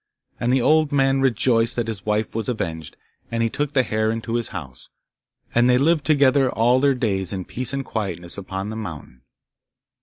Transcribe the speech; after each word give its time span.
And 0.39 0.51
the 0.51 0.63
old 0.63 0.91
man 0.91 1.21
rejoiced 1.21 1.75
that 1.75 1.87
his 1.87 2.07
wife 2.07 2.33
was 2.33 2.49
avenged, 2.49 2.97
and 3.31 3.43
he 3.43 3.51
took 3.51 3.73
the 3.73 3.83
hare 3.83 4.09
into 4.09 4.33
his 4.33 4.47
house, 4.47 4.89
and 5.53 5.69
they 5.69 5.77
lived 5.77 6.05
together 6.05 6.49
all 6.49 6.79
their 6.79 6.95
days 6.95 7.31
in 7.31 7.45
peace 7.45 7.71
and 7.71 7.85
quietness 7.85 8.35
upon 8.35 8.69
the 8.69 8.75
mountain. 8.75 9.21